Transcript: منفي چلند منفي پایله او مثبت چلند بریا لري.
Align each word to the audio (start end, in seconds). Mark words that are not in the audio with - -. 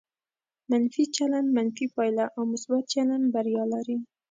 منفي 0.71 1.03
چلند 1.15 1.47
منفي 1.57 1.85
پایله 1.95 2.25
او 2.35 2.41
مثبت 2.51 2.83
چلند 2.93 3.25
بریا 3.33 3.63
لري. 3.73 3.97